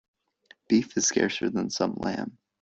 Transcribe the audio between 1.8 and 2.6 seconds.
lamb.